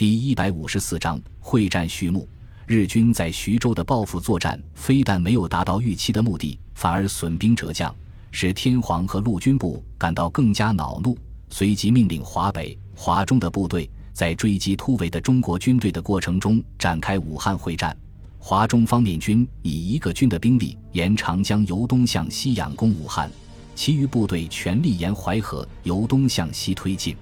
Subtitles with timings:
[0.00, 2.26] 第一百五十四章会战序幕。
[2.66, 7.94] 日军在徐州的报复作战，非但没有达到预期的目的，反而损兵折将，
[8.30, 11.18] 使天皇和陆军部感到更加恼怒。
[11.50, 17.94] 随即命令华北、华中的部队，在追击突围的中国军队的过程中展开武汉会战。
[18.38, 23.30] 华中方面军以一个军的兵力沿长江由东向西仰攻武汉，
[23.74, 27.14] 其余部队全力沿淮河由东向西推进。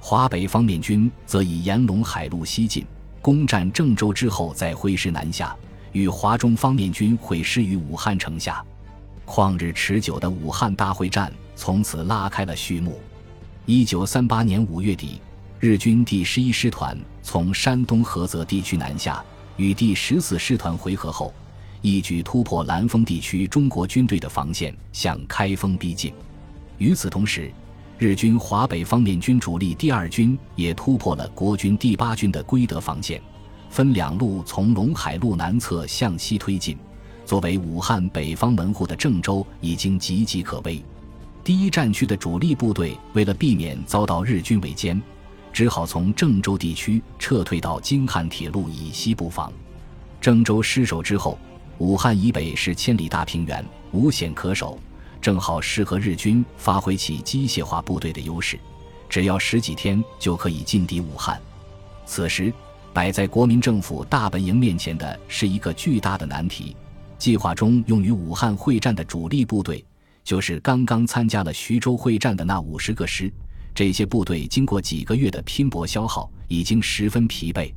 [0.00, 2.84] 华北方面军则以沿陇海路西进，
[3.20, 5.54] 攻占郑州之后再挥师南下，
[5.92, 8.64] 与华中方面军会师于武汉城下。
[9.26, 12.98] 旷日持久的武汉大会战从此拉开了序幕。
[13.66, 15.20] 一九三八年五月底，
[15.60, 19.22] 日军第十一师团从山东菏泽地区南下。
[19.58, 21.34] 与第十四师团回合后，
[21.82, 26.14] 一举突破兰丰地区中国军队的防线，向开封逼近。
[26.78, 27.52] 与此同时，
[27.98, 33.20] 日军华北方面军主力第二军也突破了国军第八军的归德防线，
[33.70, 36.78] 分两路从陇海路南侧向西推进。
[37.26, 40.80] 作为武汉北方门户的郑州已经岌岌可危。
[41.42, 45.00] 第一战区的主力部队为了避免遭到日军围歼。
[45.52, 49.52] 只好从郑州地区撤退到京汉铁路以西布防。
[50.20, 51.36] 郑州失守之后，
[51.78, 54.78] 武汉以北是千里大平原，无险可守，
[55.20, 58.58] 正好适合日军发挥其机械化部队的优势，
[59.08, 61.40] 只要十几天就可以进抵武汉。
[62.06, 62.52] 此时，
[62.92, 66.76] 摆在国民政府大本营面前的是一个巨大的难题：
[67.18, 69.84] 计划中用于武汉会战的主力部队，
[70.24, 73.32] 就是刚刚参加了徐州会战的那五十个师。
[73.74, 77.72] 这些部队经过几个月的拼搏消耗，已经十分疲惫。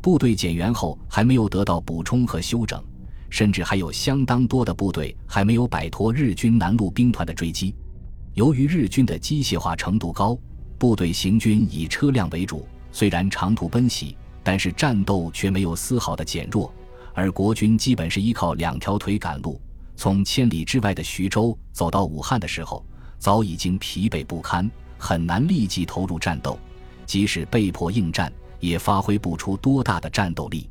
[0.00, 2.82] 部队减员后还没有得到补充和休整，
[3.32, 7.74] 甚至还有相当多的部队还没有摆脱日军南路兵团的追击。
[8.34, 10.38] 由于日军的机械化程度高，
[10.78, 16.70] 部队行军以车辆为主，虽然长途奔袭，但是战斗却没有丝毫的减弱。
[17.14, 19.58] 而国军基本是依靠两条腿赶路，
[19.96, 22.84] 从千里之外的徐州走到武汉的时候，
[23.18, 24.70] 早已经疲惫不堪。
[24.98, 26.58] 很难立即投入战斗，
[27.06, 30.68] 即使被迫应战，也发挥不出多大的战斗力。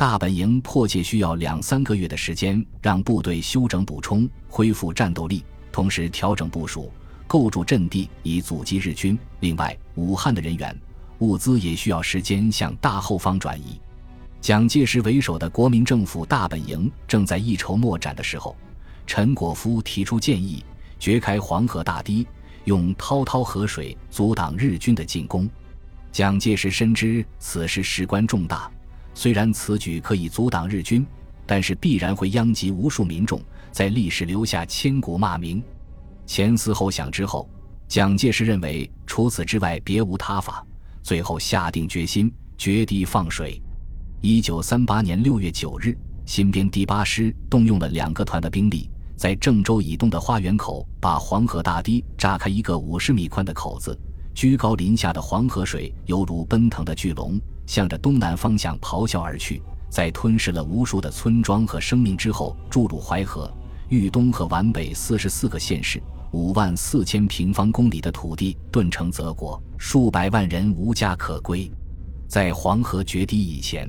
[0.00, 6.90] 大本营迫切需要两三个月的时间，让部队休整补充、恢复战斗力，同时调整部署、
[7.26, 9.18] 构筑阵地，以阻击日军。
[9.40, 10.74] 另外，武汉的人员、
[11.18, 13.78] 物资也需要时间向大后方转移。
[14.40, 18.56] 蒋介石为首的国民政府大本营正在一筹莫展的时候，
[19.06, 20.64] 陈果夫提出建议，
[20.98, 22.26] 掘开黄河大堤。
[22.64, 25.46] 用滔滔河水阻挡日军的进攻，
[26.10, 28.70] 蒋介石深知此事事关重大。
[29.20, 31.06] 虽然此举可以阻挡日军，
[31.44, 33.38] 但是必然会殃及无数民众，
[33.70, 35.62] 在历史留下千古骂名。
[36.24, 37.46] 前思后想之后，
[37.86, 40.66] 蒋介石认为除此之外别无他法，
[41.02, 43.60] 最后下定决心决堤放水。
[44.22, 45.94] 一九三八年六月九日，
[46.24, 48.88] 新编第八师动用了两个团的兵力。
[49.16, 53.94] 在郑州以东的花园口，把黄河大堤炸开一个五十米宽的口子，
[54.34, 57.38] 居高临下的黄河水犹如奔腾的巨龙，
[57.70, 59.62] 向着东南方向咆哮而去。
[59.88, 63.48] 在吞噬了无数的村庄和生命之后，注入淮河、
[63.88, 71.70] 豫东和皖北四十四个县市，五万四千平方公里的土地顿成泽国，数百万人无家可归。
[72.26, 73.88] 在黄河决堤以前，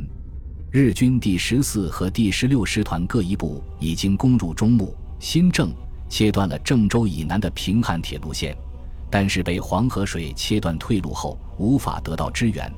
[0.70, 4.96] 日军第十四和第十六师团各一部已经攻入中牟。
[5.20, 5.74] 新郑
[6.08, 8.56] 切断了郑州以南的平汉铁路线，
[9.10, 12.72] 但是被黄河水切断退路后，无法得到支援，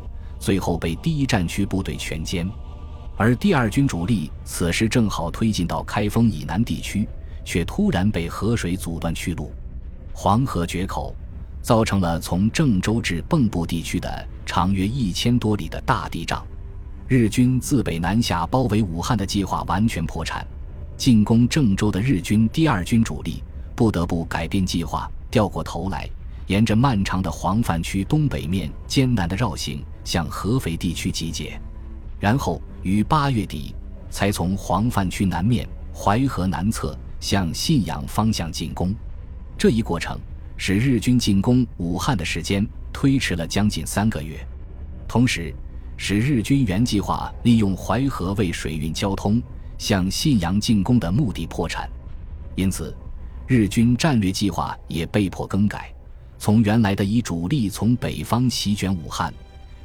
[0.44, 2.46] 最后被第一战区部队全歼。
[3.16, 7.08] 而第二军主力此时正好推进到开封以南地区，
[7.46, 9.54] 却突然被河水阻断去路。
[10.12, 11.16] 黄河决口，
[11.62, 16.46] 造成了从郑州至蚌埠地区的长约一千多里的大地障。
[17.08, 20.46] 日军自北南下包围武汉的计划完全破产。
[20.98, 23.42] 进攻郑州的日军第二军主力
[23.76, 26.10] 不得不改变计划，掉过头来，
[26.48, 31.60] 沿着漫长的黄泛区东北面艰难的绕行，向合肥地区集结，
[32.20, 33.74] 然后于八月底
[34.10, 38.94] 才从黄泛区南面淮河南侧向信阳方向进攻。
[39.58, 40.20] 这一过程
[40.58, 44.46] 使日军进攻武汉的时间推迟了将近三个月，
[45.08, 45.54] 同时
[45.98, 49.42] 使日军原计划利用淮河为水运交通。
[49.80, 51.90] 向信阳进攻的目的破产，
[52.56, 52.96] 因此，
[53.48, 55.94] 日军战略计划也被迫更改，
[56.44, 59.34] 从原来的以主力从北方席卷武汉，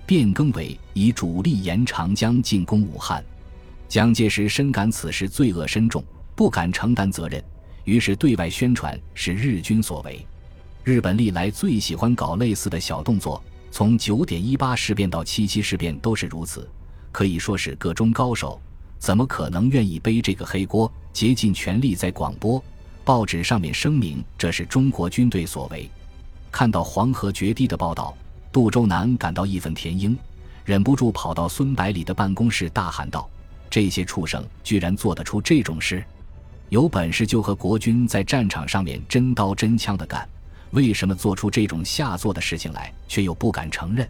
[0.05, 3.25] 变更为以主力沿长江进攻武汉。
[3.87, 6.03] 蒋介石深感此事罪恶深重，
[6.35, 7.41] 不敢承担责任，
[7.85, 10.27] 于是对外宣传是日军所为。
[10.83, 13.41] 日本历来最喜欢搞类似的小动作，
[13.71, 16.69] 从九点一八事变到七七事变都是如此，
[17.13, 18.61] 可以说是各中高手，
[18.99, 20.93] 怎么可能愿意背这个黑锅？
[21.13, 22.61] 竭尽全力在广播、
[23.05, 25.89] 报纸上面声明这是中国军队所为。
[26.51, 28.17] 看到黄河决堤的报道，
[28.53, 30.17] 杜周南感到义愤填膺，
[30.65, 33.29] 忍不住跑到孙百里的办公室大喊道
[33.71, 36.03] ：“这些畜生居然做得出这种事！
[36.71, 40.29] 有本事就和国军在战场上面真刀真枪的干，
[40.73, 44.09] 为什么做出这种下作的事情来，却又不敢承认？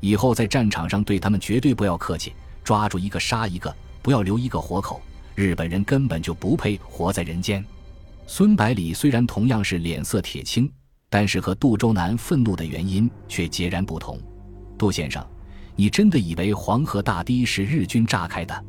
[0.00, 2.34] 以后在战场上对他们绝对不要客气，
[2.64, 5.00] 抓住一个杀一个，不要留一个活口。
[5.34, 7.64] 日本人根本就不配活在人间。”
[8.26, 10.70] 孙百里虽然同样是脸色铁青。
[11.08, 14.18] 但是和杜周南愤怒的原因却截然不同。
[14.76, 15.24] 杜先生，
[15.74, 18.64] 你真的以为黄河大堤是日军炸开的？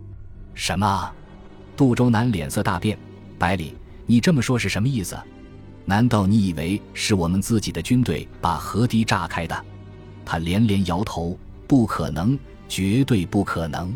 [0.54, 1.12] 什么？
[1.76, 2.98] 杜周南脸色大变。
[3.38, 3.76] 百里，
[4.06, 5.18] 你这么说是什么意思？
[5.86, 9.66] 难道你以为是我们自己的军队把河堤炸开的？
[10.26, 11.38] 他连连摇头，
[11.68, 12.38] 不可能，
[12.68, 13.96] 绝对不可能。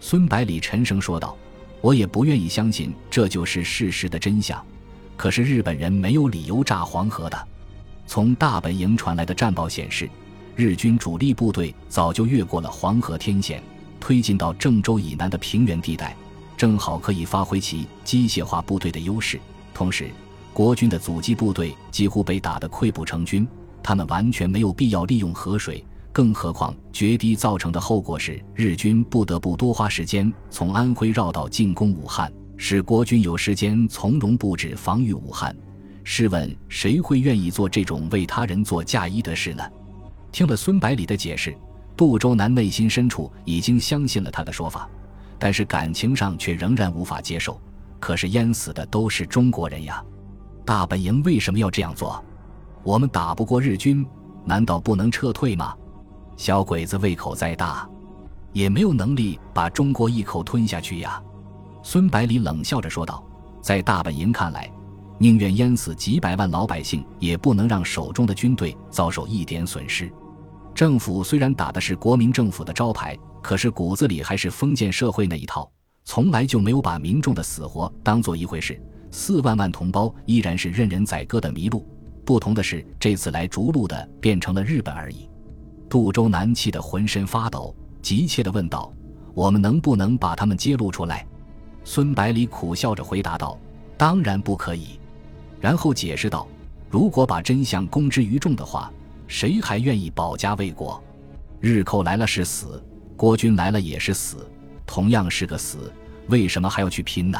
[0.00, 1.36] 孙百里沉声说道
[1.82, 4.64] ：“我也不愿意相信这就是事实的真相。
[5.16, 7.48] 可是日本人没有理由炸黄河的。”
[8.08, 10.08] 从大本营传来的战报显示，
[10.56, 13.62] 日军主力部队早就越过了黄河天险，
[14.00, 16.16] 推进到郑州以南的平原地带，
[16.56, 19.38] 正好可以发挥其机械化部队的优势。
[19.74, 20.10] 同时，
[20.54, 23.46] 国军的阻击部队几乎被打得溃不成军，
[23.82, 25.84] 他们完全没有必要利用河水。
[26.10, 35.54] 更何况，决堤造成的后果是日军不得不多花时间从安徽绕道进攻武汉，使国军有时间从容布置防御武汉。
[36.10, 39.62] 试问谁会愿意做这种为他人做嫁衣的事呢？
[40.32, 41.54] 听了孙百里的解释，
[41.94, 44.88] 杜周南内心深处已经相信了他的说法，
[45.38, 47.60] 但是感情上却仍然无法接受。
[48.00, 50.02] 可是淹死的都是中国人呀！
[50.64, 52.24] 大本营为什么要这样做？
[52.82, 54.04] 我们打不过日军，
[54.46, 55.76] 难道不能撤退吗？
[56.38, 57.86] 小鬼子胃口再大，
[58.54, 61.22] 也没有能力把中国一口吞下去呀！
[61.82, 63.22] 孙百里冷笑着说道
[63.60, 64.68] ：“在大本营看来。”
[65.18, 70.10] 宁愿淹死几百万老百姓，也不能让手中的军队遭受一点损失。
[70.74, 75.68] 政府虽然打的是国民政府的招牌，可是骨子里还是封建社会那一套，
[76.04, 78.80] 从来就没有把民众的死活当做一回事。
[79.10, 81.84] 四万万同胞依然是任人宰割的麋鹿，
[82.24, 85.28] 不同的是，这次来逐鹿的变成了日本而已。
[85.88, 88.92] 杜周南气得浑身发抖，急切地问道
[89.34, 91.26] ：“我们能不能把他们揭露出来？”
[91.82, 93.58] 孙百里苦笑着回答道
[93.96, 95.00] ：“当然不可以。”
[95.60, 96.46] 然后解释道
[96.88, 98.92] ：“如果把真相公之于众的话，
[99.26, 101.02] 谁还愿意保家卫国？
[101.60, 102.82] 日寇来了是死，
[103.16, 104.48] 国军来了也是死，
[104.86, 105.92] 同样是个死，
[106.28, 107.38] 为什么还要去拼呢？”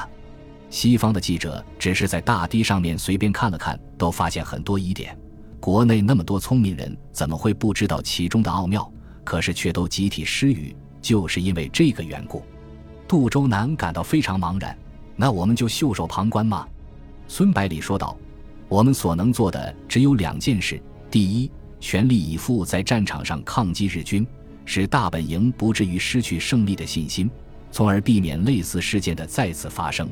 [0.71, 5.17] 西方的记者只是在大堤上面随便看了看，都发现很多疑点。
[5.61, 8.91] 国内那么多聪明人，怎么会不知道其中的奥妙？
[9.25, 12.43] 可是却都集体失语，就是因为这个缘故。
[13.07, 14.77] 杜周南感到非常茫然。
[15.17, 16.69] 那我们就袖手旁观吗？
[17.29, 18.17] 孙百里说道
[18.69, 20.81] ：“我们所能做的只有两件事：
[21.11, 24.27] 第一，全力以赴在战场上抗击日军，
[24.65, 27.31] 使大本营不至于失去胜利的信心，
[27.71, 30.09] 从而避免类似事件的再次发生；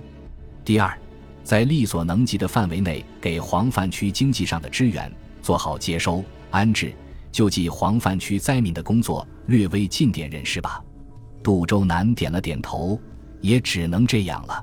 [0.62, 0.96] 第二，
[1.42, 5.10] 在力所能及的范围内给黄泛区经济上的支援，
[5.40, 6.94] 做好接收、安置、
[7.32, 10.82] 救济黄泛区灾民的工作，略微尽点人事吧。”
[11.42, 13.00] 杜周南点了点头，
[13.40, 14.62] 也只能这样了。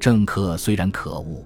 [0.00, 1.44] 政客虽然可恶。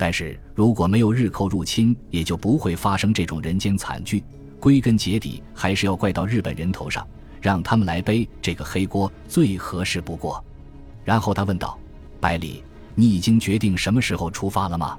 [0.00, 4.24] 但是如果没有日寇入侵，也就不会发生这种人间惨剧。
[4.58, 7.06] 归根结底，还是要怪到日本人头上，
[7.38, 10.42] 让他们来背这个黑锅最合适不过。
[11.04, 11.78] 然后他问道
[12.18, 12.64] ：“百里，
[12.94, 14.98] 你已经决定什么时候出发了吗？”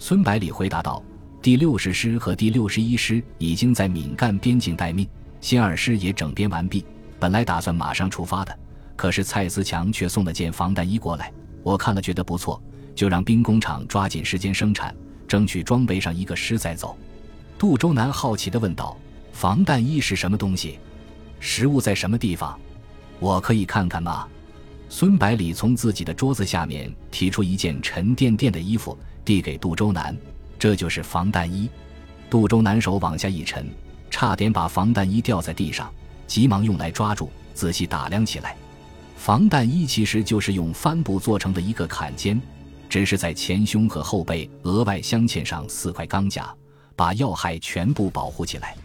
[0.00, 1.02] 孙百里回答道
[1.42, 5.06] ：“第六十师和第六十一师已经在闽赣边境待命，
[5.42, 6.82] 新二师也整编完毕，
[7.18, 8.58] 本来打算马上出发的。
[8.96, 11.30] 可是蔡思强却送了件防弹衣过来，
[11.62, 12.58] 我看了觉得不错。”
[12.94, 14.94] 就让兵工厂抓紧时间生产，
[15.26, 16.96] 争取装备上一个师再走。
[17.58, 18.96] 杜周南好奇地问道
[19.32, 20.78] ：“防弹衣是什么东西？
[21.38, 22.58] 食物在什么地方？
[23.18, 24.26] 我可以看看吗？”
[24.88, 30.16] 孙百里从自己的桌子下面提出一件沉甸甸的衣服，递给杜周南
[30.58, 31.70] ：“这就是防弹衣。”
[32.28, 33.68] 杜周南手往下一沉，
[34.10, 35.92] 差点把防弹衣掉在地上，
[36.26, 38.56] 急忙用来抓住，仔细打量起来。
[39.16, 42.40] 防弹衣其实就是用帆布做成的一个坎肩。
[42.90, 46.52] 只是在前胸和后背额外镶嵌上四块钢甲，
[46.96, 48.76] 把要害全部保护起来。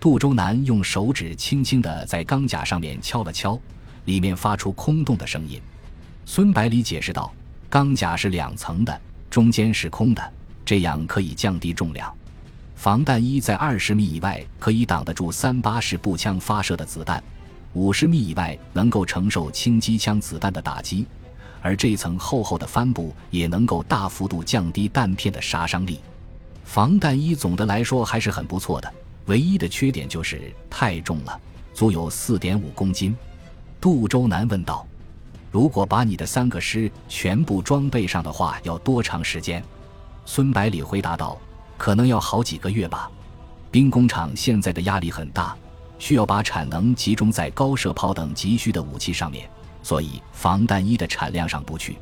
[0.00, 3.58] 杜周南用手指轻轻地在钢甲上面敲了敲，
[4.06, 5.60] 里面发出空洞的声音。
[6.26, 7.32] 孙百里解释道
[7.70, 10.32] ：“钢甲是两层的，中间是空的，
[10.64, 12.12] 这样可以降低重量。
[12.74, 17.22] 防弹衣在二十米以外可以挡得住三八式步枪发射的子弹，
[17.72, 21.06] 五十米以外能够承受轻机枪子弹的打击，
[21.64, 25.98] 而这层厚厚的帆布也能够大幅度降低弹片的杀伤力。
[26.62, 28.94] 防弹衣总的来说还是很不错的，
[29.24, 31.40] 唯一的缺点就是太重了，
[31.72, 33.16] 足有四点五公斤。
[33.80, 34.86] 杜周南问道
[35.50, 39.64] ：“如果把你的三个师全部装备上的话，要多长时间？”
[40.26, 41.38] 孙百里回答道
[41.78, 43.10] ：“可能要好几个月吧。
[43.70, 45.56] 兵工厂现在的压力很大，
[45.98, 49.48] 需要把产能集中在高射炮等急需的武器上面，
[49.84, 51.96] 所以防弹衣的产量上不去。”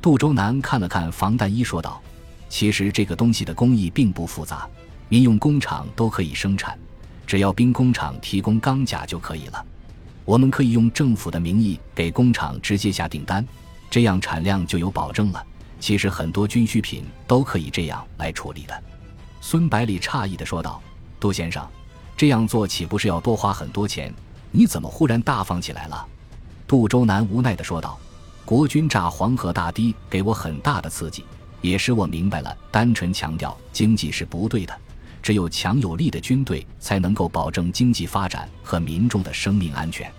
[0.00, 2.00] 杜周南看了看防弹衣，说道。
[2.46, 4.68] 其实这个东西的工艺并不复杂，
[5.08, 6.78] 民用工厂都可以生产，
[7.26, 9.64] 只要兵工厂提供钢甲就可以了。
[10.24, 13.44] 我们可以用政府的名义给工厂直接下订单，
[13.90, 15.44] 这样产量就有保证了。
[15.80, 18.82] 其实很多军需品都可以这样来处理的。
[19.40, 20.80] 孙百里诧异地说道
[21.18, 21.66] ：“杜先生，
[22.16, 24.14] 这样做岂不是要多花很多钱？
[24.52, 26.06] 你怎么忽然大方起来了？”
[26.74, 27.96] 杜周南无奈地说道
[28.44, 31.24] ：“国军炸黄河大堤给我很大的刺激。”
[31.62, 34.76] 也使我明白了，单纯强调经济是不对的。
[35.22, 40.12] 只有强有力的军队，才能够保证经济发展和民众的生命安全。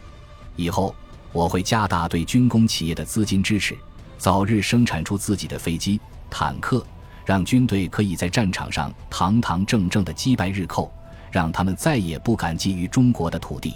[0.55, 0.95] 以后
[1.33, 3.75] 我会加大对军工企业的资金支持，
[4.17, 6.87] 早日生产出自己的飞机、坦克，
[7.25, 10.89] 让军队可以在战场上堂堂正正地击败日寇，
[11.29, 13.73] 让他们再也不敢觊觎中国的土地。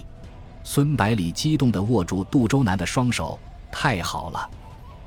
[0.62, 3.38] 孙百里激动地握住杜周南的双手
[3.72, 4.50] ：“太好了，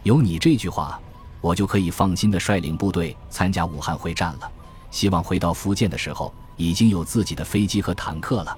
[0.04, 1.00] 有你这句话。”
[1.42, 4.50] 我就可以放心的率领部队参加武汉会战了。
[4.92, 8.58] 希望回到福建的时候，已经有自己的飞机和坦克了。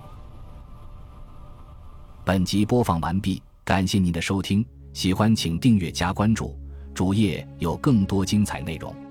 [2.23, 6.55] 本集播放完毕，感谢您的收听，喜欢请订阅加关注，
[6.93, 9.04] 主页有更多精彩内容。